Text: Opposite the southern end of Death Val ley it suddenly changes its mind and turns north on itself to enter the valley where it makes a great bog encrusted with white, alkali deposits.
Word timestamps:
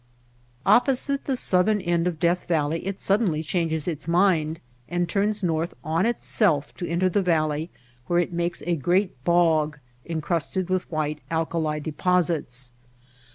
Opposite 0.65 1.25
the 1.25 1.37
southern 1.37 1.79
end 1.79 2.07
of 2.07 2.19
Death 2.19 2.47
Val 2.47 2.69
ley 2.69 2.79
it 2.87 2.99
suddenly 2.99 3.43
changes 3.43 3.87
its 3.87 4.07
mind 4.07 4.59
and 4.89 5.07
turns 5.07 5.43
north 5.43 5.75
on 5.83 6.07
itself 6.07 6.73
to 6.77 6.87
enter 6.87 7.07
the 7.07 7.21
valley 7.21 7.69
where 8.07 8.17
it 8.17 8.33
makes 8.33 8.63
a 8.65 8.75
great 8.75 9.23
bog 9.23 9.77
encrusted 10.07 10.71
with 10.71 10.91
white, 10.91 11.21
alkali 11.29 11.77
deposits. 11.79 12.73